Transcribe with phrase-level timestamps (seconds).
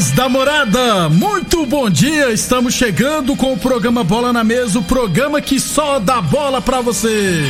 [0.00, 2.32] Amigos da morada, muito bom dia.
[2.32, 6.80] Estamos chegando com o programa Bola na Mesa o programa que só dá bola pra
[6.80, 7.44] você.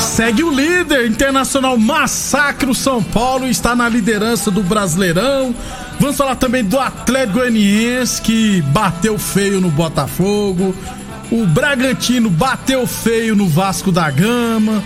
[0.00, 5.54] Segue o líder internacional Massacre o São Paulo está na liderança do Brasileirão.
[6.00, 10.74] Vamos falar também do Atlético Goianiense que bateu feio no Botafogo.
[11.30, 14.82] O Bragantino bateu feio no Vasco da Gama.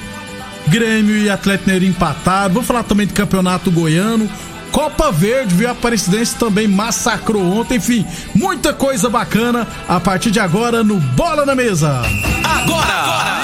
[0.69, 2.55] Grêmio e Atlético Mineiro empataram.
[2.55, 4.29] Vamos falar também do Campeonato Goiano.
[4.71, 5.69] Copa Verde, viu?
[5.69, 7.77] A Aparecidense também massacrou ontem.
[7.77, 12.03] Enfim, muita coisa bacana a partir de agora no Bola na Mesa.
[12.43, 12.93] Agora!
[12.93, 13.43] agora.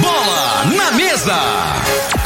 [0.00, 1.69] Bola na Mesa!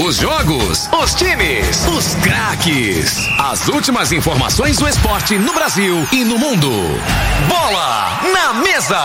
[0.05, 3.27] Os jogos, os times, os craques.
[3.39, 6.71] As últimas informações do esporte no Brasil e no mundo.
[7.49, 9.03] Bola na mesa.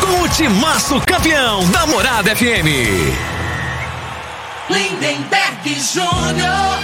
[0.00, 2.64] Com o timaço campeão da Morada FM.
[4.70, 6.78] Lindenberg Júnior.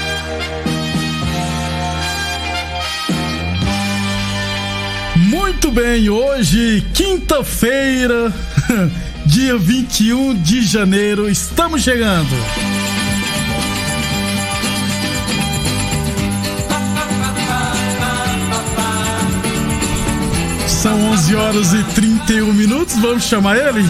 [5.16, 8.30] Muito bem, hoje, quinta-feira,
[9.24, 12.83] dia 21 de janeiro, estamos chegando.
[20.84, 23.80] São 11 horas e 31 minutos, vamos chamar ele?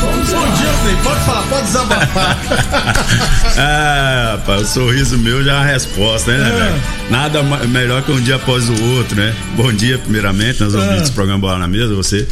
[0.00, 0.96] Bom dia, Frei.
[1.04, 2.38] Pode falar, pode desabafar.
[3.58, 6.58] ah, rapaz, o sorriso meu já é uma resposta, né, É.
[6.58, 6.82] velho?
[7.10, 9.34] Nada melhor que um dia após o outro, né?
[9.54, 10.78] Bom dia, primeiramente, nós É.
[10.78, 12.26] ouvintes do programa Bola na Mesa, você.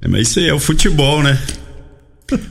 [0.00, 1.38] É, Mas isso aí é o futebol, né?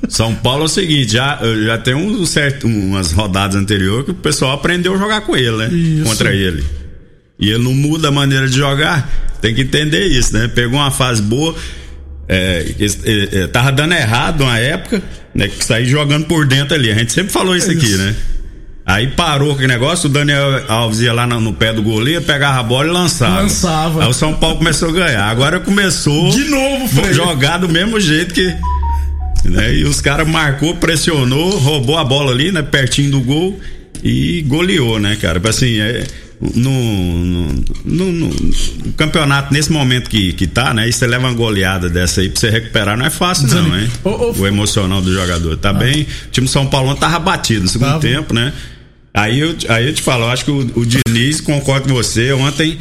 [0.08, 4.14] São Paulo é o seguinte, já, já tem um certo, umas rodadas anteriores que o
[4.14, 5.70] pessoal aprendeu a jogar com ele, né?
[5.74, 6.04] Isso.
[6.04, 6.64] Contra ele.
[7.44, 9.10] E ele não muda a maneira de jogar.
[9.42, 10.48] Tem que entender isso, né?
[10.48, 11.54] Pegou uma fase boa.
[12.26, 15.04] É, é, é, tava dando errado uma época,
[15.36, 15.50] né?
[15.50, 16.90] Que sair jogando por dentro ali.
[16.90, 17.98] A gente sempre falou isso, aqui, Isso.
[17.98, 18.16] né?
[18.86, 22.62] Aí parou aquele negócio, o Daniel Alves ia lá no, no pé do goleiro, pegava
[22.62, 23.42] a bola e lançava.
[23.42, 24.04] Lançava.
[24.04, 25.24] Aí o São Paulo começou a ganhar.
[25.24, 26.30] Agora começou.
[26.30, 27.14] De novo, Frei.
[27.14, 28.56] jogar do mesmo jeito que.
[29.44, 29.76] Né?
[29.76, 32.62] E os caras marcou, pressionou, roubou a bola ali, né?
[32.62, 33.60] Pertinho do gol
[34.02, 35.42] e goleou, né, cara?
[35.50, 36.06] Assim, é,
[36.42, 37.26] no,
[37.86, 40.88] no, no- no campeonato, nesse momento que, que tá, né?
[40.88, 43.90] E você leva uma goleada dessa aí pra você recuperar, não é fácil, não, hein?
[44.42, 45.56] O emocional do jogador.
[45.58, 46.04] Tá bem.
[46.04, 48.02] O time São Paulo tava batido no segundo Tava.
[48.02, 48.52] tempo, né?
[49.14, 52.32] Aí eu, aí eu te falo, eu acho que o, o Diniz, concordo com você,
[52.34, 52.78] ontem.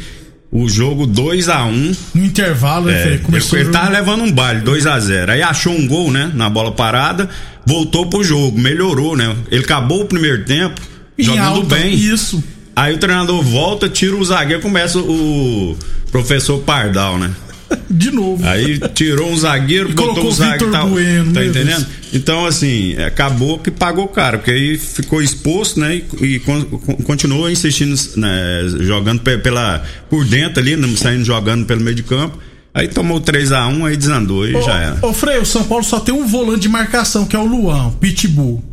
[0.55, 4.21] O jogo 2 a 1 um, No intervalo, né, é, ele, Começou ele tava levando
[4.21, 6.31] um baile, 2 a 0 Aí achou um gol, né?
[6.35, 7.27] Na bola parada,
[7.65, 9.35] voltou pro jogo, melhorou, né?
[9.49, 10.79] Ele acabou o primeiro tempo,
[11.17, 11.95] em jogando alta, bem.
[11.95, 12.43] Isso.
[12.75, 15.77] Aí o treinador volta, tira o zagueiro, começa o
[16.11, 17.31] professor Pardal, né?
[17.89, 18.45] De novo.
[18.47, 20.71] Aí tirou um zagueiro, E botou o zagueiro.
[20.71, 21.77] Tá, Bueno, tá meu entendendo?
[21.85, 22.03] Deus.
[22.13, 26.01] Então, assim, acabou que pagou caro, porque aí ficou exposto, né?
[26.21, 31.23] E, e con- con- continuou insistindo, né, jogando pe- pela, por dentro ali, né, saindo
[31.25, 32.37] jogando pelo meio de campo.
[32.73, 34.97] Aí tomou 3 a 1 aí desandou e já era.
[35.01, 37.45] Ô, ô Frei, o São Paulo só tem um volante de marcação, que é o
[37.45, 38.63] Luan, o Pitbull.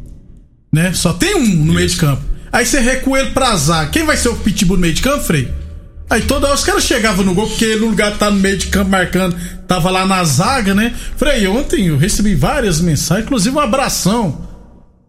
[0.72, 0.92] Né?
[0.94, 2.22] Só tem um no meio de campo.
[2.52, 3.90] Aí você recua ele pra zaga.
[3.90, 5.52] Quem vai ser o Pitbull no meio de campo, Frei?
[6.10, 8.58] Aí toda hora os caras chegavam no gol, porque ele, no lugar tá no meio
[8.58, 9.36] de campo marcando,
[9.68, 10.92] tava lá na zaga, né?
[11.16, 14.48] Frei, ontem eu recebi várias mensagens, inclusive um abração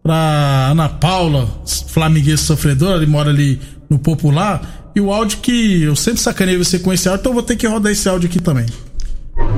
[0.00, 1.48] pra Ana Paula,
[1.88, 3.60] flamenguista sofredora, ele mora ali
[3.90, 4.90] no Popular.
[4.94, 7.56] E o áudio que eu sempre sacanei você com esse áudio, então eu vou ter
[7.56, 8.66] que rodar esse áudio aqui também.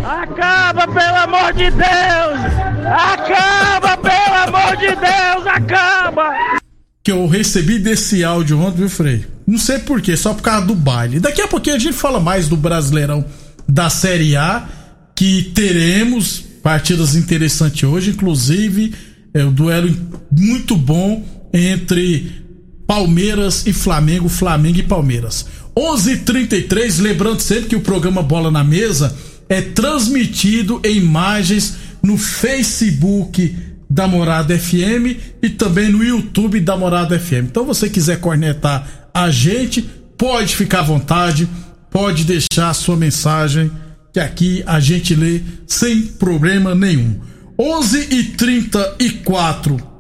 [0.03, 2.41] Acaba, pelo amor de Deus!
[2.87, 5.47] Acaba, pelo amor de Deus!
[5.47, 6.64] Acaba!
[7.05, 9.27] Que eu recebi desse áudio ontem, viu, Frei?
[9.47, 11.21] Não sei porquê, só por causa do baile.
[11.21, 13.23] Daqui a pouquinho a gente fala mais do Brasileirão
[13.69, 14.67] da Série A,
[15.15, 18.95] que teremos partidas interessantes hoje, inclusive
[19.35, 19.95] é um duelo
[20.31, 21.23] muito bom
[21.53, 22.43] entre
[22.87, 25.45] Palmeiras e Flamengo, Flamengo e Palmeiras.
[25.77, 29.15] 11:33, lembrando sempre que o programa Bola na Mesa
[29.49, 33.55] é transmitido em imagens no Facebook
[33.89, 37.47] da Morada FM e também no YouTube da Morada FM.
[37.51, 39.83] Então, você quiser cornetar a gente,
[40.17, 41.49] pode ficar à vontade,
[41.91, 43.71] pode deixar a sua mensagem
[44.13, 47.21] que aqui a gente lê sem problema nenhum.
[47.59, 49.95] 11 e 34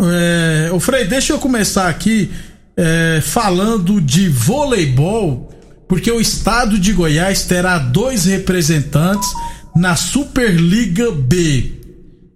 [0.00, 2.30] é, o Frei, deixa eu começar aqui
[2.76, 5.52] é, falando de voleibol,
[5.88, 9.28] porque o estado de Goiás terá dois representantes
[9.74, 11.77] na Superliga B,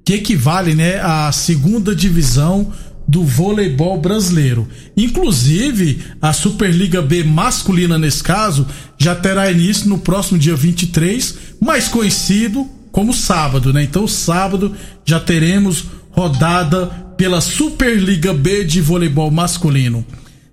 [0.04, 2.72] que equivale né, à segunda divisão
[3.06, 4.68] do voleibol brasileiro.
[4.96, 8.66] Inclusive, a Superliga B masculina, nesse caso,
[8.96, 13.82] já terá início no próximo dia 23, mais conhecido como sábado, né?
[13.82, 20.04] Então, sábado já teremos rodada pela Superliga B de voleibol masculino.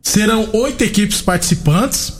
[0.01, 2.13] Serão oito equipes participantes.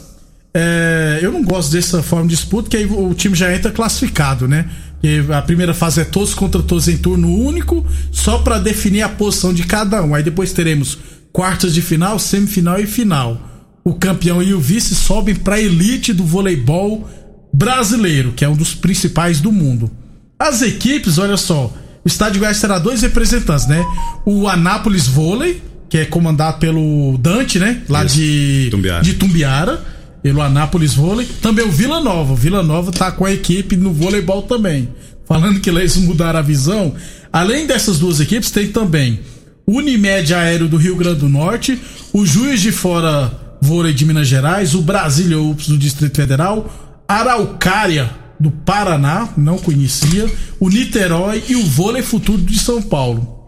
[0.53, 4.47] É, eu não gosto dessa forma de disputa, que aí o time já entra classificado,
[4.47, 4.69] né?
[5.01, 9.09] E a primeira fase é todos contra todos em turno único, só para definir a
[9.09, 10.13] posição de cada um.
[10.13, 10.97] Aí depois teremos
[11.31, 13.39] quartas de final, semifinal e final.
[13.83, 17.09] O campeão e o vice sobem para a elite do voleibol
[17.53, 19.89] brasileiro, que é um dos principais do mundo.
[20.37, 21.73] As equipes, olha só,
[22.03, 23.83] o estádio Goiás terá dois representantes, né?
[24.25, 27.81] O Anápolis Vôlei, que é comandado pelo Dante, né?
[27.87, 28.15] Lá Isso.
[28.15, 29.03] de Tumbiara.
[29.03, 31.27] de Tumbiara pelo Anápolis Vôlei.
[31.41, 32.33] Também o Vila Nova.
[32.33, 34.89] O Vila Nova tá com a equipe no voleibol também.
[35.25, 36.93] Falando que eles mudaram a visão.
[37.31, 39.19] Além dessas duas equipes, tem também
[39.67, 41.79] Unimed Aéreo do Rio Grande do Norte,
[42.11, 43.31] o Juiz de Fora
[43.61, 50.27] Vôlei de Minas Gerais, o Brasília Ups do Distrito Federal, Araucária do Paraná, não conhecia,
[50.59, 53.38] o Niterói e o Vôlei Futuro de São Paulo.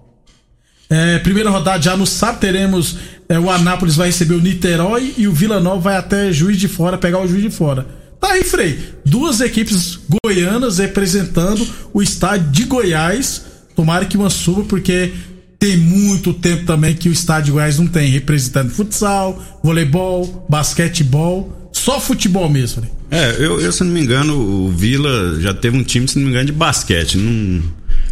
[0.91, 2.97] É, primeira rodada já no sábado teremos
[3.29, 6.67] é, o Anápolis vai receber o Niterói e o Vila Nova vai até Juiz de
[6.67, 7.87] Fora pegar o Juiz de Fora.
[8.19, 8.77] Tá aí, Frei.
[9.05, 13.41] Duas equipes goianas representando o estádio de Goiás.
[13.73, 15.13] Tomara que uma suba, porque
[15.57, 18.11] tem muito tempo também que o estádio de Goiás não tem.
[18.11, 21.69] Representando futsal, voleibol, basquetebol.
[21.71, 22.83] Só futebol mesmo.
[23.09, 26.25] É, eu, eu, se não me engano, o Vila já teve um time, se não
[26.25, 27.17] me engano, de basquete.
[27.17, 27.63] Não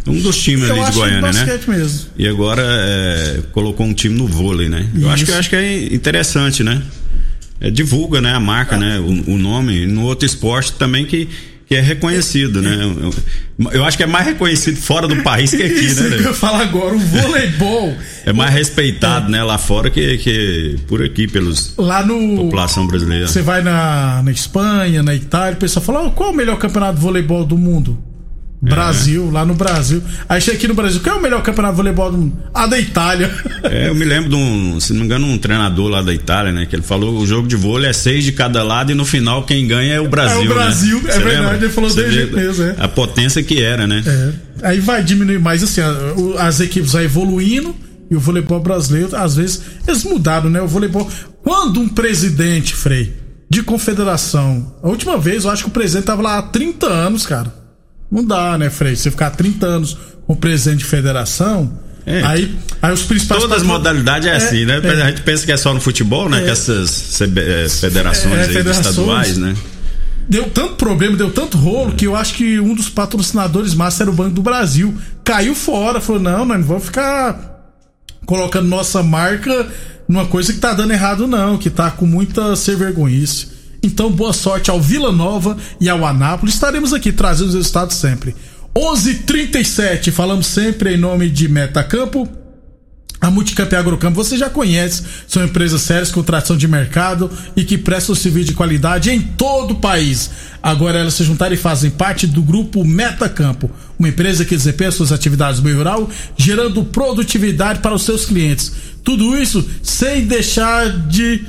[0.06, 1.60] um dos times eu ali de Goiânia, né?
[1.68, 2.10] Mesmo.
[2.16, 4.88] E agora é, colocou um time no vôlei, né?
[4.94, 5.04] Isso.
[5.04, 6.82] Eu acho que eu acho que é interessante, né?
[7.60, 8.78] É, divulga, né, a marca, ah.
[8.78, 11.28] né, o, o, nome no outro esporte também que
[11.66, 12.76] que é reconhecido, né?
[12.82, 16.16] Eu, eu, acho que é mais reconhecido fora do país que aqui, Isso né?
[16.16, 17.94] Que eu falo agora, o voleibol
[18.26, 19.30] é mais respeitado, é.
[19.30, 23.28] né, lá fora que, que por aqui pelos lá no população brasileira.
[23.28, 26.58] Você vai na, na Espanha, na Itália, o pessoal fala: oh, "Qual é o melhor
[26.58, 28.09] campeonato de voleibol do mundo?"
[28.62, 29.32] Brasil, é.
[29.32, 30.02] lá no Brasil.
[30.28, 32.36] Aí chega aqui no Brasil, qual é o melhor campeonato de voleibol do mundo?
[32.52, 33.30] Ah, da Itália.
[33.62, 36.52] É, eu me lembro de um, se não me engano, um treinador lá da Itália,
[36.52, 36.66] né?
[36.66, 39.44] Que ele falou o jogo de vôlei é seis de cada lado e no final
[39.44, 40.42] quem ganha é o Brasil.
[40.42, 41.10] É o Brasil, né?
[41.10, 41.56] é Você verdade, lembra?
[41.56, 42.74] ele falou dele jeito mesmo, é.
[42.78, 44.02] A potência que era, né?
[44.06, 44.68] É.
[44.68, 45.80] Aí vai diminuir mais assim,
[46.38, 47.74] as equipes vão evoluindo
[48.10, 50.60] e o voleibol brasileiro, às vezes, eles mudaram, né?
[50.60, 51.08] O voleibol.
[51.42, 53.14] Quando um presidente, Frei,
[53.48, 57.24] de confederação, a última vez eu acho que o presidente tava lá há 30 anos,
[57.24, 57.59] cara.
[58.10, 58.96] Não dá, né, Frei?
[58.96, 61.72] Você ficar 30 anos com presidente de federação.
[62.06, 62.22] É.
[62.24, 63.40] Aí, aí os principais.
[63.40, 64.80] Todas as modalidades é, é assim, né?
[64.82, 65.02] É.
[65.02, 66.40] A gente pensa que é só no futebol, né?
[66.40, 66.44] É.
[66.44, 69.54] Que essas é, federações, é, federações estaduais, né?
[70.28, 74.10] Deu tanto problema, deu tanto rolo, que eu acho que um dos patrocinadores massa era
[74.10, 74.96] o Banco do Brasil.
[75.24, 77.50] Caiu fora, falou: não, nós não vamos ficar
[78.26, 79.68] colocando nossa marca
[80.08, 83.59] numa coisa que tá dando errado, não, que tá com muita ser vergonhice.
[83.82, 86.54] Então, boa sorte ao Vila Nova e ao Anápolis.
[86.54, 88.34] Estaremos aqui trazendo os resultados sempre.
[88.74, 92.28] 11:37 falamos sempre em nome de Metacampo.
[93.20, 97.64] A Multicamp e Agrocampo você já conhece, são empresas sérias com tração de mercado e
[97.64, 100.30] que prestam serviço de qualidade em todo o país.
[100.62, 105.12] Agora elas se juntaram e fazem parte do grupo Metacampo, uma empresa que desempenha suas
[105.12, 108.72] atividades no meio rural, gerando produtividade para os seus clientes.
[109.04, 111.44] Tudo isso sem deixar de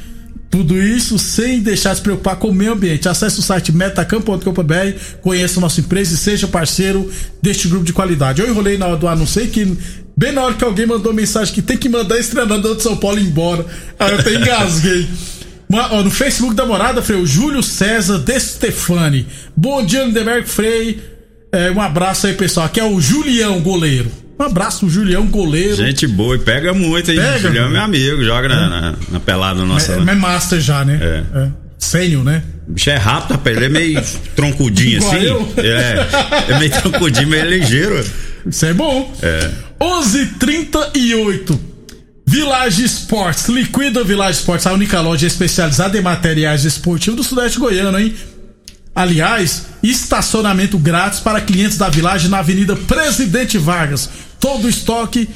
[0.52, 3.08] tudo isso sem deixar de se preocupar com o meio ambiente.
[3.08, 7.10] Acesse o site metacampo.com.br, conheça nossa empresa e seja parceiro
[7.42, 8.42] deste grupo de qualidade.
[8.42, 9.78] Eu enrolei na hora do anúncio que
[10.16, 12.98] bem na hora que alguém mandou mensagem que tem que mandar esse treinador de São
[12.98, 13.66] Paulo embora.
[13.98, 15.08] Aí eu até engasguei.
[16.04, 19.26] no Facebook da morada, Frei, o Júlio César De Stefani.
[19.56, 21.02] Bom dia, Lindenberg Frei.
[21.50, 22.66] É, um abraço aí, pessoal.
[22.66, 24.12] Aqui é o Julião, goleiro.
[24.42, 25.76] Um abraço, Julião, goleiro.
[25.76, 27.18] Gente boa e pega muito, hein?
[27.18, 28.50] Pega, Julião é meu amigo, joga é.
[28.50, 29.94] na, na, na, pelada nossa.
[29.94, 31.00] É, é master já, né?
[31.00, 31.38] É.
[31.38, 31.50] é.
[31.78, 32.42] Sênior, né?
[32.68, 33.56] O bicho é rápido, rapaz.
[33.56, 34.04] Ele é meio
[34.36, 35.18] troncudinho assim.
[35.18, 35.54] Eu.
[35.58, 38.04] É, é meio troncudinho, meio ligeiro.
[38.44, 39.14] Isso é bom.
[39.22, 39.52] É.
[39.80, 41.60] 11:38
[42.26, 43.48] Village Sports.
[43.48, 48.16] Liquida Village Sports, a única loja especializada em materiais esportivos do Sudeste Goiano, hein?
[48.94, 54.10] Aliás, estacionamento grátis para clientes da Village na Avenida Presidente Vargas
[54.42, 55.30] todo o estoque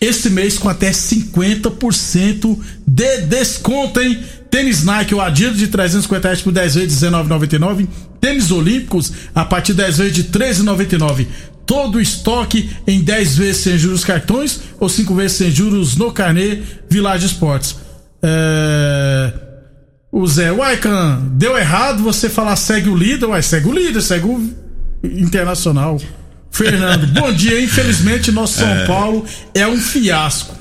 [0.00, 4.22] esse mês com até 50% de desconto, hein?
[4.50, 7.88] Tênis Nike ou Adidas de 350 reais por 10 vezes de 19,99.
[8.20, 11.26] Tênis Olímpicos a partir de 10 vezes de 13,99.
[11.66, 16.12] Todo o estoque em 10 vezes sem juros cartões ou 5 vezes sem juros no
[16.12, 17.76] carnê Village Esportes.
[18.22, 19.32] É...
[20.12, 20.78] O Zé, uai,
[21.32, 24.50] deu errado você falar segue o líder, uai, segue o líder, segue o
[25.04, 25.98] Internacional.
[26.56, 27.60] Fernando, bom dia.
[27.60, 28.86] Infelizmente, nosso São é.
[28.86, 30.56] Paulo é um fiasco.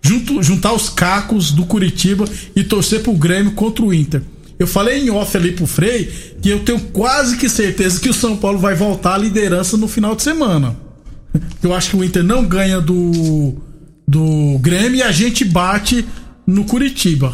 [0.00, 4.22] Junto, juntar os cacos do Curitiba e torcer pro Grêmio contra o Inter.
[4.58, 8.14] Eu falei em off ali pro Frei que eu tenho quase que certeza que o
[8.14, 10.76] São Paulo vai voltar à liderança no final de semana.
[11.62, 13.54] Eu acho que o Inter não ganha do,
[14.06, 16.04] do Grêmio e a gente bate
[16.46, 17.32] no Curitiba.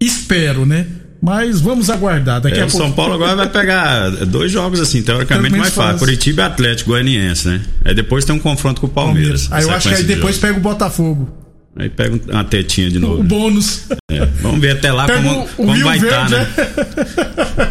[0.00, 0.86] Espero, né?
[1.22, 2.40] Mas vamos aguardar.
[2.40, 2.86] Daqui é, a o pouco...
[2.86, 5.98] São Paulo agora vai pegar dois jogos assim, teoricamente mais fácil.
[5.98, 7.60] Curitiba e Atlético Goianiense, né?
[7.84, 9.48] Aí depois tem um confronto com o Palmeiras.
[9.50, 11.28] Aí eu acho que aí depois de pega o Botafogo.
[11.76, 13.20] Aí pega uma tetinha de novo.
[13.20, 13.84] O bônus.
[14.10, 16.46] É, vamos ver até lá pega como, como vai estar, tá, né?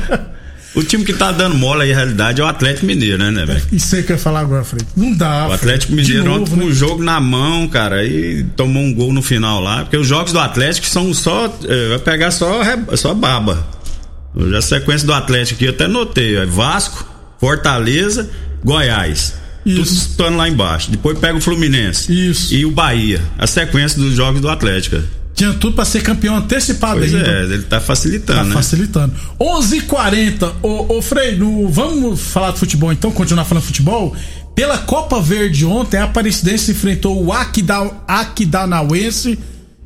[0.76, 0.80] É.
[0.80, 3.46] O time que tá dando mola aí, na realidade, é o Atlético Mineiro, né, né,
[3.46, 3.62] velho?
[3.72, 4.86] Isso aí que eu ia falar agora, Fred.
[4.96, 5.48] Não dá.
[5.48, 6.66] O Atlético Mineiro ontem com né?
[6.66, 9.82] o jogo na mão, cara, e tomou um gol no final lá.
[9.84, 11.46] Porque os jogos do Atlético são só.
[11.68, 12.62] É, vai pegar só,
[12.96, 13.68] só baba.
[14.50, 17.06] Já a sequência do Atlético aqui eu até notei: é Vasco,
[17.40, 18.30] Fortaleza,
[18.64, 19.34] Goiás.
[19.66, 19.84] Isso.
[19.84, 20.92] Tudo estando lá embaixo.
[20.92, 22.12] Depois pega o Fluminense.
[22.30, 22.54] Isso.
[22.54, 23.22] E o Bahia.
[23.38, 25.02] A sequência dos jogos do Atlético.
[25.40, 27.32] Tinha tudo para ser campeão antecipado pois ainda.
[27.32, 28.54] É, ele tá facilitando, tá né?
[28.54, 29.16] facilitando.
[29.40, 30.52] 11:40.
[30.62, 34.14] Ô, ô Frei, no, vamos falar de futebol então, continuar falando de futebol.
[34.54, 39.40] Pela Copa Verde ontem, a Aparecidense enfrentou o Aquidauanense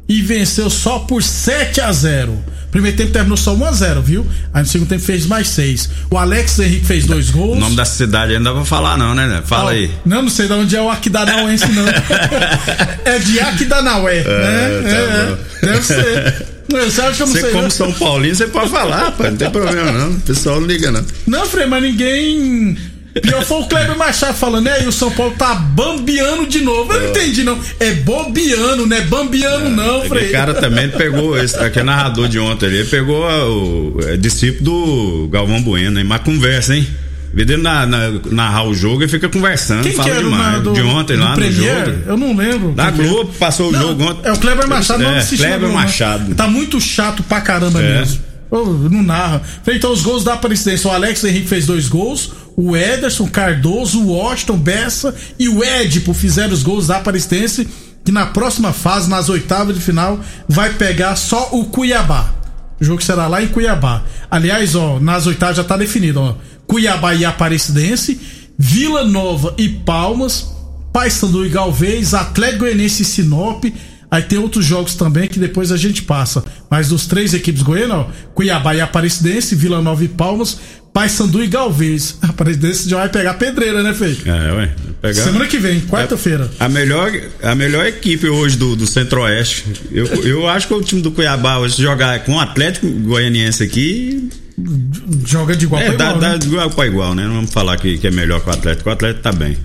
[0.07, 2.37] e venceu só por 7 a 0.
[2.71, 4.25] Primeiro tempo terminou só 1x0, viu?
[4.51, 5.89] Aí no segundo tempo fez mais 6.
[6.09, 7.57] O Alex Henrique fez dois gols.
[7.57, 9.43] O nome da cidade ainda não dá pra falar, não, né?
[9.45, 9.91] Fala oh, aí.
[10.03, 11.85] Não, não sei de onde é o Aquidauanense, não.
[13.05, 14.81] é de Aquidauanaué, é, né?
[14.81, 16.47] Tá é, é, deve ser.
[16.67, 19.29] Você acha que eu não você como São Paulino, você pode falar, rapaz.
[19.29, 20.09] Não tem problema, não.
[20.09, 21.05] O pessoal não liga, não.
[21.27, 22.75] Não, Frei, mas ninguém
[23.21, 24.83] Pior foi o Kleber Machado falando, né?
[24.83, 26.91] E o São Paulo tá bambiando de novo.
[26.91, 27.59] Eu não entendi, não.
[27.79, 30.29] É bobiano, não é bambiano, é, não, Frei.
[30.29, 34.17] O cara também pegou, esse aqui é narrador de ontem ali, ele pegou o é,
[34.17, 36.05] discípulo do Galvão Bueno, hein?
[36.05, 36.87] Mas conversa, hein?
[37.33, 40.61] Vê na, na, narrar o jogo e fica conversando, Quem fala que demais.
[40.61, 41.91] Do, de ontem lá no jogo.
[42.05, 42.71] Eu não lembro.
[42.73, 44.29] Da Globo passou não, o jogo ontem.
[44.29, 45.37] É o Kleber Machado, é, não assisti.
[45.37, 46.35] Kleber não, Machado.
[46.35, 47.99] Tá muito chato pra caramba é.
[47.99, 48.32] mesmo.
[48.89, 49.41] Não narra.
[49.67, 50.89] Então os gols da presidência.
[50.89, 56.13] O Alex Henrique fez dois gols o Ederson, Cardoso, o Washington, Bessa e o Edipo
[56.13, 57.67] fizeram os gols da Aparecidense,
[58.05, 62.33] que na próxima fase, nas oitavas de final, vai pegar só o Cuiabá.
[62.79, 64.03] O jogo será lá em Cuiabá.
[64.29, 66.35] Aliás, ó, nas oitavas já tá definido, ó.
[66.67, 68.19] Cuiabá e Aparecidense,
[68.57, 70.53] Vila Nova e Palmas,
[70.91, 73.63] Paysandu e Galvez, Atlético Goianiense e Sinop.
[74.13, 76.45] Aí tem outros jogos também que depois a gente passa.
[76.69, 80.59] Mas dos três equipes goianas, ó, Cuiabá e Aparecidense, Vila Nova e Palmas,
[80.93, 82.19] Paysandu e Galvez.
[82.21, 84.15] A Aparecidense já vai pegar pedreira, né, Fei?
[84.23, 84.75] É, ué.
[85.01, 85.23] Pegar...
[85.23, 86.47] Semana que vem, quarta-feira.
[86.59, 89.65] É a melhor, a melhor equipe hoje do, do Centro-Oeste.
[89.91, 94.29] Eu, eu acho que o time do Cuiabá hoje jogar com o Atlético Goianiense aqui.
[95.25, 96.19] Joga de igual é, para igual.
[96.19, 96.37] Dá, né?
[96.37, 97.25] de igual para igual, né?
[97.25, 98.91] Não vamos falar que, que é melhor que o Atlético.
[98.91, 99.57] O Atlético tá bem.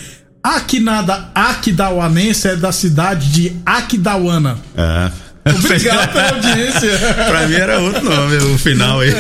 [0.43, 4.59] Aquinada Aquidauanense é da cidade de Aquidauana.
[4.75, 5.11] É.
[5.46, 6.98] Obrigado pela audiência.
[7.27, 9.12] pra mim era outro nome, o final aí.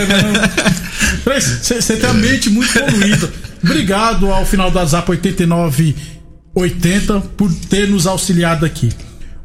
[1.25, 3.29] Você tem a mente muito poluída.
[3.63, 8.89] Obrigado ao final da Zap 8980 por ter nos auxiliado aqui.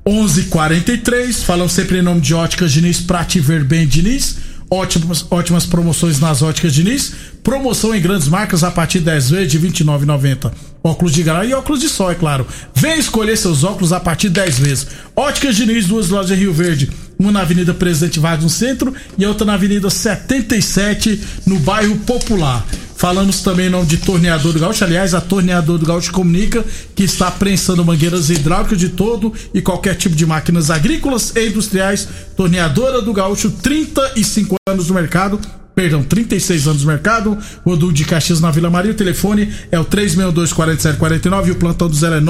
[0.07, 4.37] 11:43 falamos sempre em nome de Óticas Diniz, pra te ver bem, Diniz.
[4.75, 7.13] Ótimas, ótimas promoções nas óticas Diniz.
[7.45, 10.51] Promoção em grandes marcas a partir de 10 vezes de R$ 29,90.
[10.83, 12.45] Óculos de grau e óculos de sol, é claro.
[12.75, 14.87] Vem escolher seus óculos a partir de 10 vezes.
[15.15, 16.91] Óticas Diniz, duas lojas em Rio Verde.
[17.17, 22.67] Uma na Avenida Presidente Vargas no centro e outra na Avenida 77 no bairro Popular.
[23.05, 24.83] Falamos também em nome de Torneador do Gaúcho.
[24.83, 29.95] Aliás, a Torneador do Gaúcho comunica que está prensando mangueiras hidráulicas de todo e qualquer
[29.95, 32.09] tipo de máquinas agrícolas e industriais.
[32.35, 35.39] Torneadora do Gaúcho, 35 anos no mercado.
[35.75, 37.37] Perdão, 36 anos no mercado.
[37.63, 38.93] Rodul de Caxias na Vila Maria.
[38.93, 42.23] O telefone é o 362-4749 e o plantão do 0 é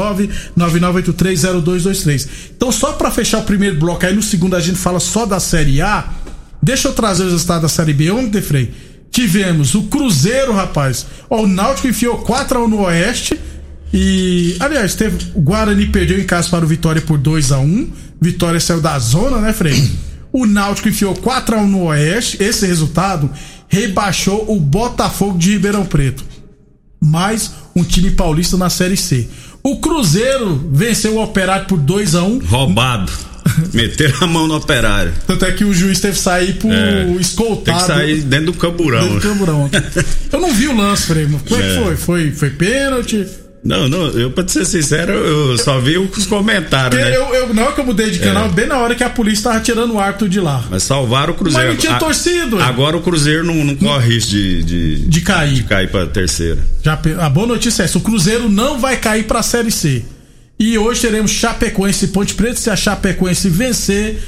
[0.59, 2.28] 999830223.
[2.57, 5.38] Então, só para fechar o primeiro bloco, aí no segundo a gente fala só da
[5.38, 6.09] Série A.
[6.61, 8.11] Deixa eu trazer os resultados da Série B.
[8.11, 8.75] Ontem, Frei,
[9.14, 11.06] tivemos o Cruzeiro, rapaz.
[11.30, 13.40] Ó, o Náutico enfiou 4x1 no Oeste.
[13.92, 17.88] E, aliás, teve, o Guarani perdeu em casa para o Vitória por 2 a 1
[18.21, 19.88] Vitória saiu da zona, né, Frei?
[20.33, 22.42] O Náutico enfiou 4x1 no Oeste.
[22.42, 23.30] Esse resultado
[23.68, 26.25] rebaixou o Botafogo de Ribeirão Preto.
[27.00, 29.28] Mais um time paulista na Série C.
[29.62, 33.12] O Cruzeiro venceu o Operário por 2 a 1 Roubado.
[33.73, 35.13] Meteram a mão no operário.
[35.27, 37.05] Tanto é que o juiz teve que sair por É.
[37.21, 37.65] escoltado.
[37.65, 39.01] Tem que sair dentro do camburão.
[39.03, 39.71] dentro do camburão.
[40.33, 41.25] Eu não vi o lance, Frei.
[41.27, 41.83] Como é que É.
[41.83, 41.97] foi?
[41.97, 43.27] Foi, foi pênalti?
[43.67, 47.17] Não, não, eu pra ser sincero, eu só vi os comentários, Porque né?
[47.17, 49.45] eu, eu, na hora que eu mudei de canal, bem na hora que a polícia
[49.45, 50.63] tava tirando o árbitro de lá.
[50.71, 51.69] Mas salvaram o Cruzeiro.
[51.69, 52.61] Mas não tinha torcido?
[52.61, 55.55] Agora o Cruzeiro não, não corre risco de, de, De cair.
[55.55, 56.59] de cair pra terceira.
[56.83, 60.05] Já, a boa notícia é essa: o Cruzeiro não vai cair pra Série C.
[60.59, 62.57] E hoje teremos Chapecoense e Ponte Preta.
[62.57, 64.19] Se a Chapecoense vencer,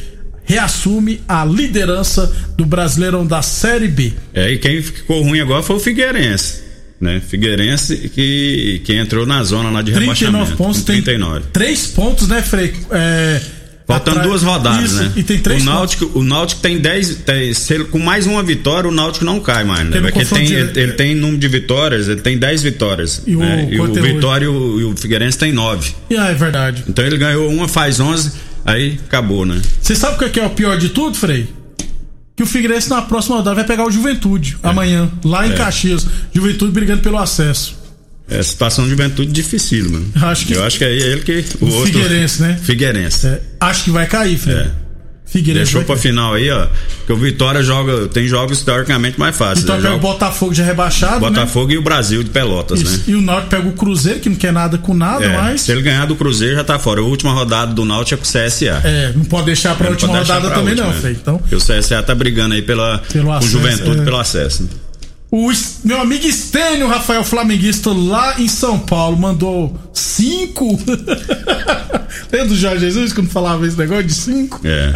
[0.44, 4.12] reassume a liderança do Brasileirão da Série B.
[4.34, 6.64] É, e quem ficou ruim agora foi o Figueirense.
[7.00, 7.20] Né?
[7.20, 10.56] Figueirense que, que entrou na zona lá de 39 rebaixamento.
[10.56, 11.46] pontos, com tem 39.
[11.52, 12.74] 3 pontos, né, Frei?
[12.90, 13.40] É,
[13.86, 15.12] Faltando duas rodadas, Isso, né?
[15.14, 17.16] E tem 3 o Náutico, o Náutico tem 10.
[17.24, 20.00] Tem, se ele- com mais uma vitória, o Náutico não cai mais, né?
[20.00, 23.22] Porque confronto tem, ele, ele tem número de vitórias, ele tem 10 vitórias.
[23.24, 23.68] E o né?
[23.70, 24.00] e o é?
[24.02, 25.94] Vitória e o, o Figueirense tem 9.
[26.10, 26.82] E, ah, é verdade.
[26.88, 28.32] Então ele ganhou uma, faz 11,
[28.64, 29.62] aí acabou, né?
[29.80, 31.48] Você sabe o que é que é o pior de tudo, Frei?
[32.34, 35.54] Que o Figueirense na próxima rodada vai pegar o Juventude amanhã, lá em É.
[35.54, 36.04] Caxias.
[36.34, 37.85] Juventude brigando pelo acesso.
[38.28, 40.06] É situação de juventude difícil, mano.
[40.16, 41.44] Acho que- Eu acho que é ele que.
[41.60, 42.58] O, O outro, Figueirense, né?
[42.62, 43.26] Figueirense.
[43.26, 44.56] É, acho que vai cair, Frei.
[44.56, 44.70] É.
[45.28, 46.02] Figueirense Deixou pra cair.
[46.02, 46.68] final aí, ó.
[47.04, 48.06] Que o Vitória joga.
[48.08, 49.64] Tem jogos teoricamente mais fáceis.
[49.64, 49.82] Então né?
[49.82, 52.84] pega o Botafogo já rebaixado, Botafogo e o Brasil de Pelotas, né?
[52.88, 52.98] Isso.
[52.98, 53.04] né?
[53.08, 55.62] E o Náutico pega o Cruzeiro, que não quer nada com nada, É, mas...
[55.62, 57.00] Se ele ganhar do Cruzeiro, já tá fora.
[57.00, 58.80] A última rodada do Náutico é com o CSA.
[58.84, 61.00] É, não pode deixar pra Não última rodada pra também última, não, né?
[61.00, 61.12] Frei.
[61.12, 64.04] Então, Porque o CSA tá brigando aí pela, Pelo com acesso, juventude é.
[64.04, 64.62] pelo acesso.
[64.62, 64.68] né?
[65.36, 65.52] O
[65.84, 70.66] meu amigo Estênio Rafael Flamenguista lá em São Paulo mandou cinco.
[72.32, 74.60] Lembra do Jorge Jesus quando falava esse negócio de cinco?
[74.64, 74.92] É.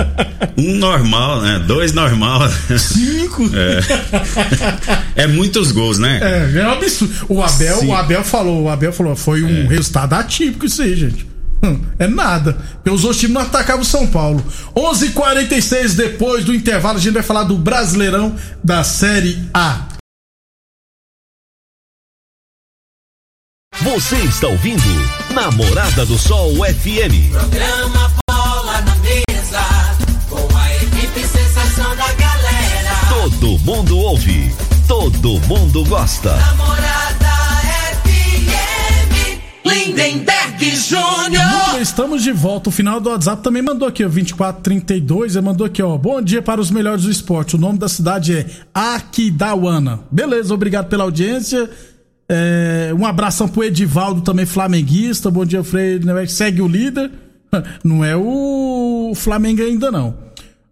[0.57, 1.63] Um normal, né?
[1.67, 2.41] Dois normal.
[2.79, 3.51] Cinco?
[5.15, 6.21] É muitos gols, né?
[6.23, 7.15] É, é um absurdo.
[7.29, 7.87] O Abel, Sim.
[7.89, 11.27] o Abel falou, o Abel falou, foi um resultado atípico isso aí, gente.
[11.63, 12.57] Hum, É nada.
[12.75, 14.43] Porque os outros times não atacavam o São Paulo.
[14.75, 20.00] 11:46 h 46 depois do intervalo, a gente vai falar do Brasileirão da Série A.
[23.79, 24.83] Você está ouvindo
[25.33, 27.31] Namorada do Sol FM.
[27.33, 29.63] Programa Bola na Mesa,
[30.29, 32.91] com a equipe sensação da galera.
[33.09, 34.55] Todo mundo ouve,
[34.87, 36.37] todo mundo gosta.
[36.37, 37.31] Namorada
[38.05, 41.81] FM, Lindenberg Júnior.
[41.81, 42.69] Estamos de volta.
[42.69, 45.37] O final do WhatsApp também mandou aqui, ó, 2432.
[45.37, 45.97] Ele mandou aqui, ó.
[45.97, 47.57] Bom dia para os melhores do esporte.
[47.57, 50.01] O nome da cidade é Aquidauana.
[50.11, 51.71] Beleza, obrigado pela audiência.
[52.33, 55.33] É, um abração pro Edivaldo, também flamenguista.
[55.33, 56.29] Bom dia, Freire.
[56.29, 57.11] Segue o líder.
[57.83, 60.15] Não é o Flamengo ainda, não.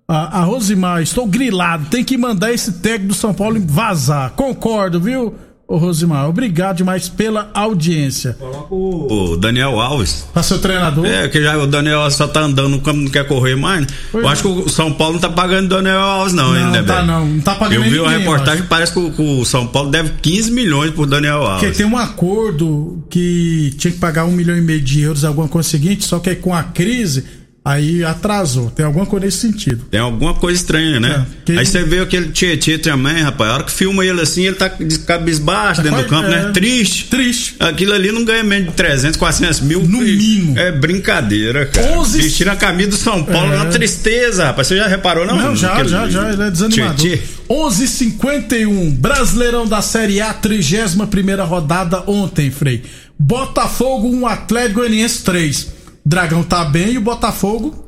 [0.06, 1.86] A, a Rosimar, estou grilado.
[1.86, 4.30] Tem que mandar esse técnico do São Paulo vazar.
[4.30, 5.34] Concordo, viu,
[5.68, 6.26] ô Rosimar?
[6.28, 8.34] Obrigado demais pela audiência.
[8.70, 10.26] O Daniel Alves.
[10.32, 11.04] Pra seu treinador.
[11.04, 13.82] É, que já o Daniel Alves só tá andando no campo, não quer correr mais.
[13.82, 13.86] né?
[14.10, 14.32] Pois eu é.
[14.32, 16.94] acho que o São Paulo não tá pagando o Daniel Alves, não, Não, ainda, tá
[16.96, 17.06] velho.
[17.06, 17.26] não.
[17.26, 19.66] Não tá pagando Eu vi ninguém, uma reportagem que parece que o, que o São
[19.66, 21.76] Paulo deve 15 milhões pro Daniel Porque Alves.
[21.76, 25.68] tem um acordo que tinha que pagar um milhão e meio de euros, alguma coisa
[25.68, 27.24] seguinte, só que aí com a crise,
[27.64, 28.70] aí atrasou.
[28.70, 29.84] Tem alguma coisa nesse sentido.
[29.90, 31.26] Tem alguma coisa estranha, né?
[31.26, 33.50] É, que- Aí você vê aquele Tietê também, rapaz.
[33.50, 36.46] A hora que filma ele assim, ele tá de cabisbaixo dentro do campo, né?
[36.48, 36.52] é.
[36.52, 37.04] Triste.
[37.06, 37.56] Triste.
[37.60, 39.80] Aquilo ali não ganha menos de 300, 400 mil.
[39.82, 40.58] No mínimo.
[40.58, 41.98] É brincadeira, cara.
[41.98, 43.56] 11 Vestindo a camisa do São Paulo, É.
[43.56, 44.66] uma tristeza, rapaz.
[44.68, 45.36] Você já reparou, não?
[45.36, 46.94] Não, já, já, já, ele é desanimador.
[46.96, 47.22] Tietê.
[47.48, 52.82] 11:51 Brasileirão da Série A, 31 primeira rodada ontem, Frei.
[53.18, 55.77] Botafogo 1, Atlético Goianiense 3.
[56.08, 57.84] Dragão tá bem e o Botafogo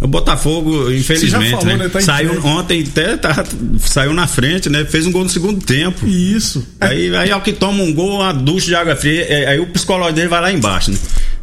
[0.00, 1.76] O Botafogo, infelizmente, falou, né?
[1.76, 1.88] né?
[1.88, 2.46] Tá saiu frente.
[2.46, 3.44] ontem, até tá-
[3.78, 4.84] saiu na frente, né?
[4.86, 6.06] Fez um gol no segundo tempo.
[6.06, 6.66] Isso.
[6.80, 9.66] Aí, aí ao que toma um gol, uma ducha de água fria, é, aí o
[9.66, 10.96] psicológico dele vai lá embaixo, né?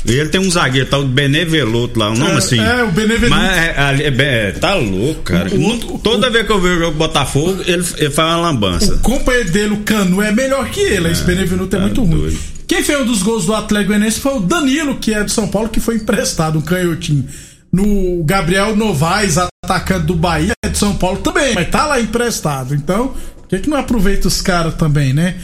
[0.06, 2.60] Ele tem um zagueiro, tal, Beneveloto lá, o nome É, assim.
[2.60, 3.30] é, o Benevenuto.
[3.30, 3.76] Mas é,
[4.08, 5.50] é, é, tá louco, cara.
[5.54, 8.96] O- o- Toda vez que eu vejo o jogo Botafogo, ele, ele faz uma lambança.
[8.96, 11.12] O companheiro dele, o Canu, é melhor que ele.
[11.12, 12.38] Esse Benevenuto é tá muito ruim.
[12.68, 15.48] Quem fez um dos gols do Atlético Goianiense foi o Danilo, que é de São
[15.48, 17.26] Paulo, que foi emprestado, um canhotinho.
[17.72, 22.76] No Gabriel Novaes, atacante do Bahia, é de São Paulo também, mas tá lá emprestado.
[22.76, 25.38] Então, por que, que não aproveita os caras também, né?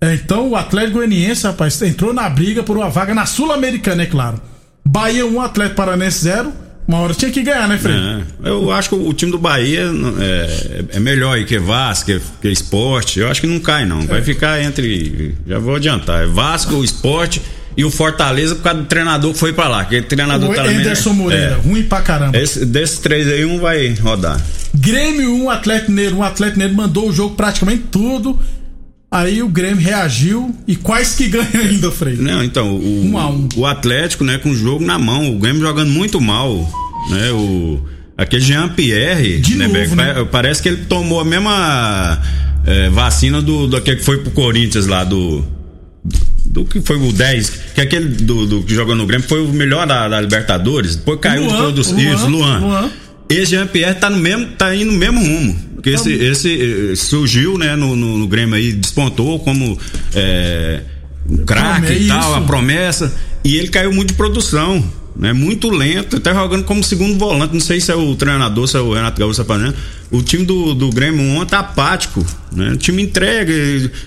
[0.00, 4.06] É, Então, o Atlético Goianiense, rapaz, entrou na briga por uma vaga na Sul-Americana, é
[4.06, 4.40] claro.
[4.86, 6.52] Bahia 1, Atlético Paranense 0.
[6.88, 7.98] Uma hora tinha que ganhar, né, Fred?
[8.42, 9.84] É, eu acho que o time do Bahia
[10.20, 13.20] é, é melhor aí que Vasco, que, que Esporte.
[13.20, 14.00] Eu acho que não cai, não.
[14.00, 14.06] É.
[14.06, 15.34] Vai ficar entre.
[15.46, 16.24] Já vou adiantar.
[16.24, 17.42] É Vasco, o Esporte
[17.76, 19.82] e o Fortaleza por causa do treinador que foi pra lá.
[19.82, 20.78] Aquele treinador O tá lá, né?
[20.78, 22.38] Anderson Moreira, ruim pra caramba.
[22.38, 24.40] Esse- desses três aí, um vai rodar.
[24.74, 28.38] Grêmio 1, Atlético Mineiro 1, Atlético Mineiro mandou o jogo praticamente tudo.
[29.10, 32.16] Aí o Grêmio reagiu e quase que ganha ainda, Frei.
[32.16, 33.48] Não, então, o, Um um.
[33.56, 36.54] o Atlético, né, com o jogo na mão, o Grêmio jogando muito mal,
[37.10, 37.80] né, o
[38.16, 40.12] aquele Jean Pierre, De né, novo, né?
[40.12, 42.20] pa- parece que ele tomou a mesma
[42.66, 45.42] é, vacina do daquele que foi pro Corinthians lá do
[46.44, 49.48] do que foi o 10, que aquele do, do que jogou no Grêmio foi o
[49.48, 51.96] melhor da, da Libertadores, depois caiu Luan, de produção.
[51.98, 52.58] Luan, Luan.
[52.58, 52.90] Luan.
[53.28, 55.68] Esse Jean Pierre tá no mesmo, tá indo no mesmo rumo.
[55.74, 59.78] Porque esse, esse eh, surgiu, né, no, no, no Grêmio aí, despontou como
[60.14, 60.80] é,
[61.28, 63.14] um craque e tal, a promessa.
[63.44, 64.82] E ele caiu muito de produção.
[65.14, 67.52] Né, muito lento, até jogando como segundo volante.
[67.52, 69.74] Não sei se é o treinador, se é o Renato Gaúcho tá fazendo.
[70.10, 72.24] O time do, do Grêmio ontem apático.
[72.50, 72.70] Né?
[72.70, 73.52] O time entrega,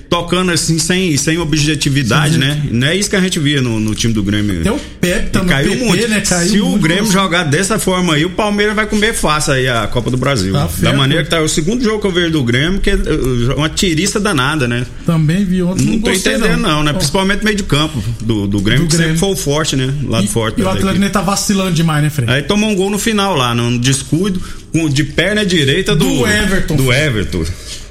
[0.09, 2.63] tocando assim, sem, sem objetividade, né?
[2.71, 4.63] Não é isso que a gente via no, no time do Grêmio.
[4.63, 6.07] Tem o Pepe, tá caiu muito.
[6.07, 6.21] né?
[6.21, 9.53] Caiu Se o muito Grêmio com- jogar dessa forma aí, o Palmeiras vai comer fácil
[9.53, 10.53] aí a Copa do Brasil.
[10.53, 11.39] Tá da maneira que tá.
[11.39, 14.87] O segundo jogo que eu vejo do Grêmio, que é uh, uma tirista danada, né?
[15.05, 15.85] Também vi ontem.
[15.85, 16.91] Não, tô gostei, entendendo, não, né?
[16.91, 19.15] Ó, Principalmente meio de campo do, do Grêmio, Do que Grêmio.
[19.15, 19.93] sempre foi o forte, né?
[20.07, 20.59] Lado E, forte.
[20.59, 22.27] e o Atlético tá vacilando demais, né, Frei?
[22.27, 26.27] Aí tomou um gol no final lá, num descuido, com, de perna direita do, Do
[26.27, 26.75] Everton.
[26.75, 27.45] Do Everton.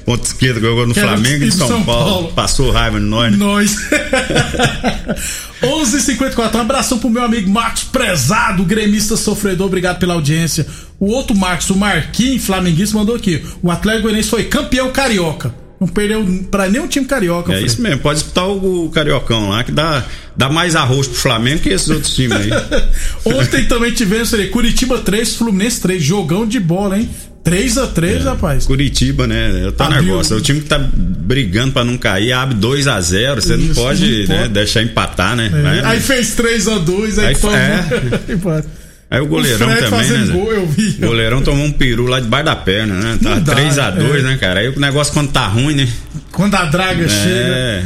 [0.05, 2.11] Ponto esquerdo, jogou no Que Flamengo e São, São Paulo.
[2.11, 2.33] Paulo.
[2.33, 3.31] Passou raiva no nós.
[3.31, 3.37] né?
[3.37, 3.77] Nós.
[5.63, 6.55] 11:54.
[6.57, 9.67] Um abração pro meu amigo Marcos Prezado, gremista sofredor.
[9.67, 10.67] Obrigado pela audiência.
[10.99, 13.45] O outro Marcos, o Marquinhos, flamenguista, mandou aqui.
[13.63, 15.55] O Atlético Goianiense foi campeão carioca.
[15.81, 17.53] Não perdeu pra nenhum time carioca.
[17.53, 17.67] É Frei.
[17.67, 20.05] isso mesmo, pode disputar o, o Cariocão lá, que dá,
[20.37, 22.51] dá mais arroz pro Flamengo que esses outros times aí.
[23.25, 26.03] Ontem também tivemos Frei, Curitiba 3, Fluminense 3.
[26.03, 27.09] Jogão de bola, hein?
[27.43, 28.67] 3x3, rapaz.
[28.67, 29.69] Curitiba, né?
[29.69, 30.03] É tal Abriu.
[30.03, 30.35] negócio.
[30.35, 33.75] É o time que tá brigando pra não cair, abre 2 a 0 Você não
[33.75, 34.53] pode, não né, pode.
[34.53, 35.47] deixar empatar, né?
[35.47, 35.83] É, né?
[35.87, 37.57] Aí fez 3x2, aí, Aí tomou.
[37.57, 38.65] é.
[39.11, 40.33] Aí o goleirão o também, né?
[40.33, 40.97] Gol, eu vi.
[41.03, 43.19] O goleirão tomou um peru lá debaixo da perna, né?
[43.21, 44.23] Tá Não dá, 3x2, é.
[44.23, 44.61] né, cara?
[44.61, 45.89] Aí o negócio quando tá ruim, né?
[46.31, 47.25] Quando a draga chega.
[47.29, 47.85] É.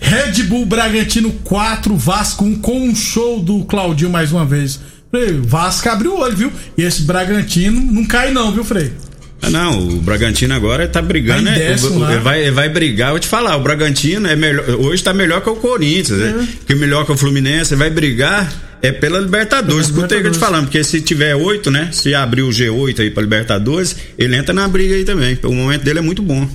[0.00, 4.80] Red Bull Bragantino 4, Vasco 1 com um show do Claudinho mais uma vez.
[5.10, 6.52] Frei, Vasco abriu o olho, viu?
[6.76, 8.90] E esse Bragantino não cai não, viu, Frei?
[9.40, 11.58] Ah, não, o Bragantino agora tá brigando, Tá né?
[11.58, 12.10] décimo O-.
[12.10, 15.14] Ele vai, ele vai brigar, eu vou te falar, o Bragantino é melhor, hoje tá
[15.14, 16.32] melhor que o Corinthians, É.
[16.32, 16.48] né?
[16.66, 18.50] Que melhor que o Fluminense, vai brigar
[18.88, 19.86] é pela Libertadores.
[19.86, 21.90] Pela Escutei o que eu te falando, porque se tiver oito, né?
[21.92, 25.38] Se abrir o G8 aí pra Libertadores, ele entra na briga aí também.
[25.44, 26.48] O momento dele é muito bom.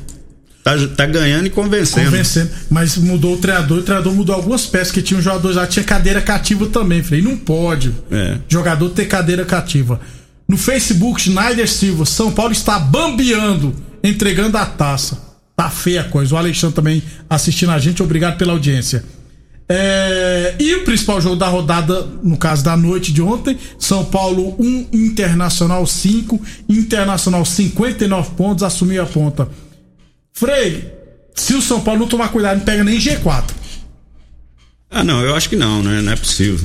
[0.63, 2.06] Tá, tá ganhando e convencendo.
[2.12, 2.50] Convencendo.
[2.70, 6.22] Mas mudou o treinador, o treinador mudou algumas peças que tinham jogadores lá, tinha cadeira
[6.22, 7.22] cativa também, Frei.
[7.22, 8.38] Não pode É.
[8.48, 10.00] jogador ter cadeira cativa.
[10.48, 15.18] No Facebook, Schneider Silva, São Paulo está bambeando, entregando a taça.
[15.56, 16.36] Tá feia a coisa.
[16.36, 19.04] O Alexandre também assistindo a gente, obrigado pela audiência.
[19.72, 24.56] É, E o principal jogo da rodada, no caso da noite de ontem, São Paulo
[24.60, 29.48] 1, Internacional 5, Internacional 59 pontos, assumiu a ponta.
[30.34, 30.92] Frei,
[31.36, 33.44] se o São Paulo não tomar cuidado, não pega nem G4.
[34.90, 36.02] Ah, não, eu acho que não, né?
[36.02, 36.60] Não é possível.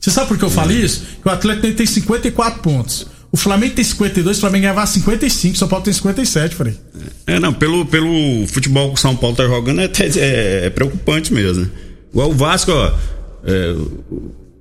[0.00, 1.04] Você sabe por que eu falo isso?
[1.22, 3.06] Que o Atlético tem 54 pontos.
[3.30, 6.74] O Flamengo tem 52, o Flamengo levar 55, o São Paulo tem 57, Frei.
[7.26, 11.32] É, não, pelo, pelo futebol que o São Paulo tá jogando é, é- é preocupante
[11.32, 11.70] mesmo.
[12.12, 12.92] Igual o Vasco, ó.
[13.44, 13.74] é,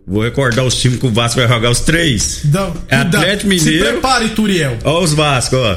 [0.08, 2.42] vou recordar os times que o Vasco vai jogar, os três.
[2.46, 3.86] Dá- É dá- Atlético Se Mineiro.
[3.92, 4.78] prepare, Turiel.
[4.84, 5.72] Ó, os Vasco, ó.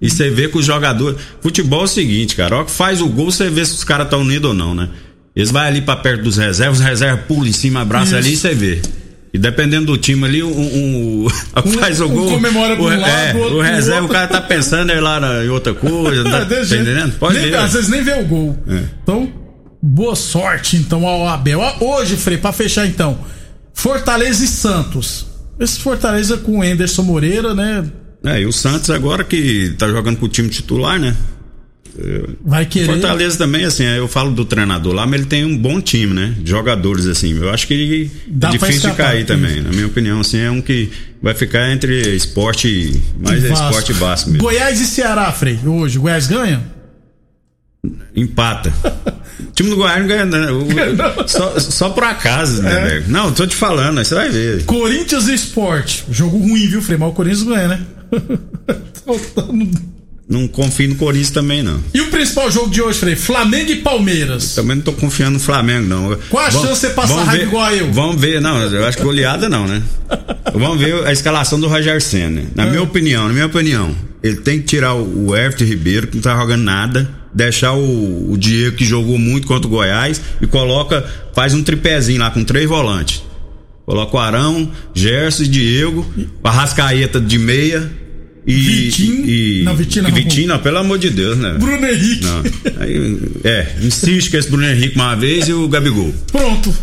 [0.00, 1.18] E você vê que os jogadores.
[1.42, 2.54] Futebol é o seguinte, cara.
[2.56, 4.88] Hora que faz o gol, você vê se os caras estão unidos ou não, né?
[5.34, 8.16] Eles vão ali pra perto dos reservas, os reservas pulam em cima, abraça Isso.
[8.16, 8.80] ali e você vê.
[9.32, 12.30] E dependendo do time ali, um, um, Um- faz o um gol.
[12.30, 15.44] comemora o, lado, é, o outro o reserva, o cara tá pensando aí lá na-
[15.44, 16.24] em outra coisa.
[16.28, 17.18] Tá, tá entendendo?
[17.18, 17.56] Pode Nem- ver.
[17.58, 18.58] Às vezes nem vê o gol.
[18.68, 18.82] É.
[19.02, 19.30] Então,
[19.82, 21.62] boa sorte então ao Abel.
[21.62, 23.18] Ah, Hoje, Frei, pra fechar então,
[23.74, 25.26] Fortaleza e Santos.
[25.60, 27.84] Esse Fortaleza com o Enderson Moreira, né?
[28.24, 31.14] É, e o Santos agora que tá jogando pro time titular, né?
[32.44, 32.86] Vai querer.
[32.86, 36.34] Fortaleza também, assim, eu falo do treinador lá, mas ele tem um bom time, né?
[36.38, 37.36] De jogadores, assim.
[37.36, 39.26] Eu acho que Dá é difícil de cair isso.
[39.26, 39.60] também.
[39.62, 40.88] Na minha opinião, assim, é um que
[41.22, 43.64] vai ficar entre esporte, mais é Vasco.
[43.66, 44.44] esporte básico mesmo.
[44.44, 45.98] Goiás e Ceará, Frei, hoje.
[45.98, 46.62] O Goiás ganha?
[48.14, 48.72] Empata.
[49.40, 50.50] O time do Goiás não ganha, né?
[50.50, 52.62] O- Só, só por acaso, É.
[52.64, 53.04] né, velho?
[53.08, 54.64] Não, tô te falando, aí você vai ver.
[54.64, 56.02] Corinthians e Sport.
[56.10, 56.98] Jogo ruim, viu, Frei?
[56.98, 57.80] Mas o Corinthians ganha, né?
[60.28, 61.80] Não confio no Corinthians também, não.
[61.94, 63.16] e o principal jogo de hoje, Frei?
[63.16, 64.54] Flamengo e Palmeiras.
[64.54, 66.18] Também não tô confiando no Flamengo, não.
[66.28, 67.90] Qual a chance de você passar raiva igual eu?
[67.92, 69.82] Vamos ver, não, eu acho que goleada não, né?
[70.52, 72.42] vamos ver a escalação do Roger Senna.
[72.54, 72.70] Na É.
[72.70, 76.22] minha opinião, na minha opinião, ele tem que tirar o o Everton Ribeiro, que não
[76.22, 81.06] tá jogando nada, deixar o, o Diego, que jogou muito contra o Goiás, e coloca,
[81.34, 83.22] faz um tripézinho lá com três volantes.
[83.86, 86.06] Coloca o Arão, Gerson e Diego,
[86.44, 87.90] o Arrascaeta de meia.
[88.48, 89.26] E, Vitinho?
[89.28, 90.56] e, Não, Vitinho não.
[90.56, 91.56] e pelo amor de Deus, né?
[91.58, 92.24] Bruno Henrique.
[92.24, 92.42] Não.
[92.80, 96.14] Aí, é, insiste com esse Bruno Henrique uma vez e o Gabigol.
[96.32, 96.74] Pronto.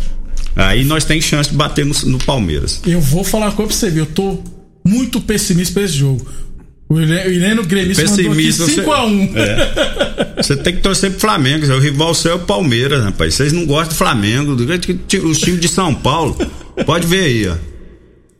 [0.54, 2.80] Aí nós tem chance de bater no, no Palmeiras.
[2.86, 4.00] Eu vou falar pra você ver.
[4.00, 4.42] Eu tô
[4.84, 6.24] muito pessimista pra esse jogo.
[6.88, 9.36] O Irene- o Irene Gremista Pessimista, mandou aqui 5x1.
[9.36, 10.42] É.
[10.42, 11.66] Você tem que torcer pro Flamengo.
[11.66, 13.34] O rival seu é o Palmeiras, rapaz.
[13.34, 14.56] Vocês não gostam do Flamengo,
[15.08, 16.36] que os times de São Paulo.
[16.86, 17.56] Pode ver aí, ó.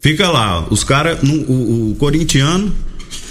[0.00, 0.66] Fica lá, ó.
[0.72, 2.72] os caras, o, o corintiano,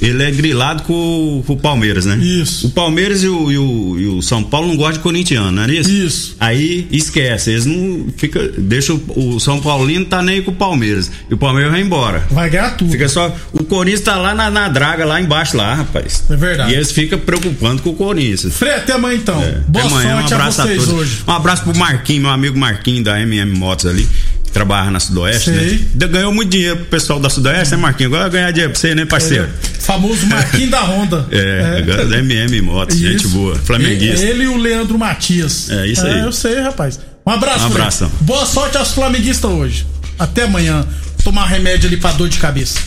[0.02, 0.94] ele é grilado com,
[1.40, 2.18] o- com o Palmeiras, né?
[2.18, 2.68] Isso.
[2.68, 5.64] O Palmeiras e o, e o- e o São Paulo não gostam de corintiano, não
[5.64, 5.90] é isso?
[5.92, 6.36] Isso.
[6.40, 11.10] Aí esquece, eles não fica, deixa o, o São Paulino tá nem com o Palmeiras
[11.30, 12.24] e o Palmeiras vai embora.
[12.32, 12.92] Vai ganhar tudo.
[12.92, 13.36] Fica só.
[13.54, 16.24] O Corinthians tá lá na, na draga, lá embaixo, lá, rapaz.
[16.30, 16.72] É verdade.
[16.72, 18.54] E eles ficam preocupando com o Corinthians.
[18.56, 19.42] Frei, até amanhã então.
[19.42, 19.62] É.
[19.68, 20.94] Boa Até amanhã, sorte a vocês todos.
[20.94, 21.18] hoje.
[21.28, 24.08] Um abraço pro Marquinho, meu amigo Marquinho da MM Motos ali.
[24.56, 25.86] Trabalha na Sudoeste, Sei.
[25.94, 26.08] né?
[26.08, 28.08] Ganhou muito dinheiro pro pessoal da Sudoeste, né, Marquinho?
[28.08, 29.50] Agora vai ganhar dinheiro pra você, né, parceiro?
[29.82, 31.26] Famoso Marquinhos da Honda.
[31.36, 33.54] É, agora da MM Motos, gente boa.
[33.56, 34.26] Flamenguista.
[34.26, 35.70] Ele e o Leandro Matias.
[35.70, 36.22] É, isso aí.
[36.22, 36.98] eu sei, rapaz.
[37.28, 37.82] Um abraço, Um Frei.
[37.82, 38.10] abração.
[38.22, 39.86] Boa sorte aos flamenguistas hoje.
[40.18, 40.88] Até amanhã.
[41.22, 42.80] Tomar remédio ali pra dor de cabeça.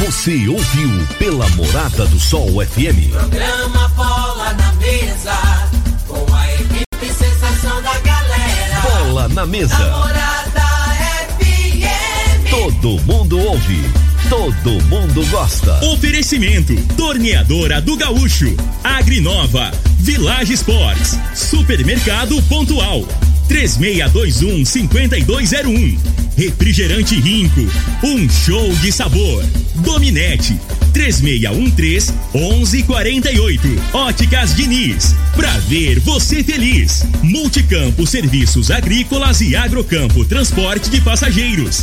[0.00, 3.12] Você ouviu pela Morada do Sol FM.
[3.12, 5.68] Programa Bola na Mesa,
[6.08, 8.80] com a equipe sensação da galera.
[9.04, 9.76] Bola na mesa.
[12.84, 13.80] Todo mundo ouve.
[14.28, 15.82] Todo mundo gosta.
[15.86, 23.08] Oferecimento: Torneadora do Gaúcho, Agrinova, Village Sports, Supermercado Pontual,
[23.48, 25.98] 3621 5201.
[26.36, 27.66] Refrigerante Rinco,
[28.02, 29.42] um show de sabor.
[29.76, 30.54] Dominete,
[30.92, 33.62] 3613 1148.
[33.94, 37.02] Óticas Diniz, pra ver você feliz.
[37.22, 41.82] Multicampo Serviços Agrícolas e Agrocampo Transporte de Passageiros.